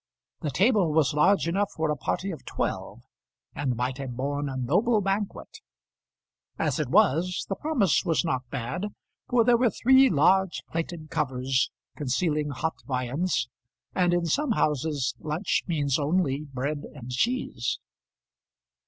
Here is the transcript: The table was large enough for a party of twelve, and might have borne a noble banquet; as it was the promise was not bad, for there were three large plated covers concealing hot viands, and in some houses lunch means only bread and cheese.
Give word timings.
The 0.39 0.49
table 0.49 0.91
was 0.91 1.13
large 1.13 1.47
enough 1.47 1.73
for 1.73 1.91
a 1.91 1.95
party 1.95 2.31
of 2.31 2.43
twelve, 2.43 3.03
and 3.53 3.75
might 3.75 3.99
have 3.99 4.15
borne 4.17 4.49
a 4.49 4.57
noble 4.57 4.99
banquet; 4.99 5.59
as 6.57 6.79
it 6.79 6.89
was 6.89 7.45
the 7.49 7.55
promise 7.55 8.03
was 8.03 8.25
not 8.25 8.49
bad, 8.49 8.95
for 9.29 9.43
there 9.43 9.57
were 9.57 9.69
three 9.69 10.09
large 10.09 10.63
plated 10.71 11.11
covers 11.11 11.69
concealing 11.95 12.49
hot 12.49 12.77
viands, 12.87 13.47
and 13.93 14.11
in 14.11 14.25
some 14.25 14.53
houses 14.53 15.13
lunch 15.19 15.61
means 15.67 15.99
only 15.99 16.45
bread 16.51 16.79
and 16.95 17.11
cheese. 17.11 17.77